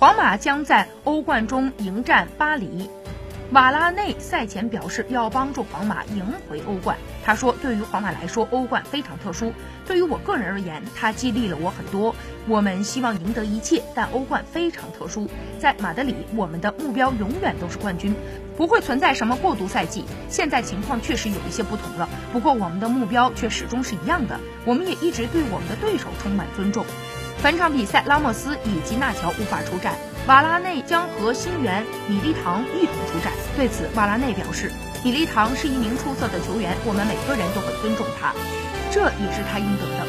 [0.00, 2.88] 皇马将在欧冠中迎战巴黎。
[3.52, 6.96] 瓦拉内赛前表示要帮助皇马赢回欧冠。
[7.22, 9.52] 他说：“对于皇马来说，欧冠非常特殊。
[9.86, 12.16] 对于我个人而言，它激励了我很多。
[12.48, 15.28] 我们希望赢得一切，但欧冠非常特殊。
[15.58, 18.14] 在马德里，我们的目标永远都是冠军，
[18.56, 20.06] 不会存在什么过渡赛季。
[20.30, 24.40] 现在情况确实有一些不同了，不过我们的目标却始终是一样的。
[24.64, 26.86] 我们也一直对我们的对手充满尊重。”
[27.42, 29.94] 本场比赛，拉莫斯以及纳乔无法出战，
[30.26, 33.32] 瓦拉内将和新援米利唐一同出战。
[33.56, 34.70] 对此，瓦拉内表示
[35.02, 38.34] ：“米利唐是一名出色的球员，我们每个人都很尊重他，
[38.92, 40.06] 这也是他应得的。”